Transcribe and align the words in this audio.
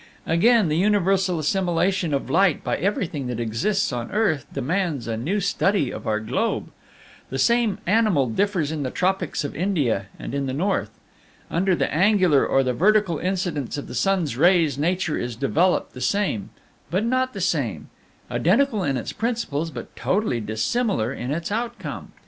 Again, 0.25 0.67
the 0.67 0.77
universal 0.79 1.37
assimilation 1.37 2.11
of 2.11 2.27
light 2.27 2.63
by 2.63 2.75
everything 2.77 3.27
that 3.27 3.39
exists 3.39 3.93
on 3.93 4.09
earth 4.09 4.47
demands 4.51 5.07
a 5.07 5.15
new 5.15 5.39
study 5.39 5.91
of 5.93 6.07
our 6.07 6.19
globe. 6.19 6.71
The 7.29 7.37
same 7.37 7.77
animal 7.85 8.25
differs 8.27 8.71
in 8.71 8.81
the 8.81 8.89
tropics 8.89 9.43
of 9.43 9.55
India 9.55 10.07
and 10.17 10.33
in 10.33 10.47
the 10.47 10.53
North. 10.55 10.89
Under 11.51 11.75
the 11.75 11.93
angular 11.93 12.43
or 12.43 12.63
the 12.63 12.73
vertical 12.73 13.19
incidence 13.19 13.77
of 13.77 13.85
the 13.87 13.93
sun's 13.93 14.35
rays 14.35 14.75
nature 14.75 15.19
is 15.19 15.35
developed 15.35 15.93
the 15.93 16.01
same, 16.01 16.49
but 16.89 17.05
not 17.05 17.33
the 17.33 17.39
same; 17.39 17.89
identical 18.31 18.83
in 18.83 18.97
its 18.97 19.13
principles, 19.13 19.69
but 19.69 19.95
totally 19.95 20.39
dissimilar 20.39 21.13
in 21.13 21.29
its 21.29 21.51
outcome. 21.51 22.11